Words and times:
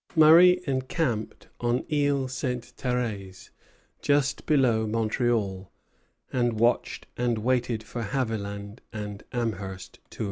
Murray 0.15 0.59
encamped 0.65 1.49
on 1.59 1.85
Isle 1.93 2.27
Ste. 2.27 2.73
Thérèse, 2.75 3.51
just 4.01 4.47
below 4.47 4.87
Montreal, 4.87 5.71
and 6.33 6.53
watched 6.59 7.05
and 7.17 7.37
waited 7.37 7.83
for 7.83 8.01
Haviland 8.01 8.79
and 8.91 9.21
Amherst 9.31 9.99
to 9.99 9.99
appear. 9.99 10.19